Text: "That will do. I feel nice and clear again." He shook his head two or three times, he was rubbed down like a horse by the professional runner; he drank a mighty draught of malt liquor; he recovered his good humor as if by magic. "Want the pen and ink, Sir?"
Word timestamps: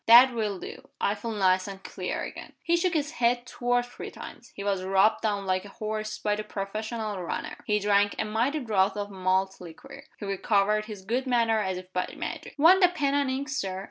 "That 0.07 0.33
will 0.33 0.57
do. 0.57 0.87
I 0.99 1.13
feel 1.13 1.29
nice 1.33 1.67
and 1.67 1.83
clear 1.83 2.23
again." 2.23 2.53
He 2.63 2.75
shook 2.75 2.95
his 2.95 3.11
head 3.11 3.45
two 3.45 3.65
or 3.65 3.83
three 3.83 4.09
times, 4.09 4.51
he 4.55 4.63
was 4.63 4.81
rubbed 4.83 5.21
down 5.21 5.45
like 5.45 5.63
a 5.63 5.69
horse 5.69 6.17
by 6.17 6.35
the 6.35 6.43
professional 6.43 7.21
runner; 7.21 7.57
he 7.67 7.77
drank 7.77 8.15
a 8.17 8.25
mighty 8.25 8.61
draught 8.61 8.97
of 8.97 9.11
malt 9.11 9.57
liquor; 9.61 10.05
he 10.17 10.25
recovered 10.25 10.85
his 10.85 11.05
good 11.05 11.25
humor 11.25 11.59
as 11.59 11.77
if 11.77 11.93
by 11.93 12.11
magic. 12.17 12.55
"Want 12.57 12.81
the 12.81 12.87
pen 12.89 13.13
and 13.13 13.29
ink, 13.29 13.47
Sir?" 13.47 13.79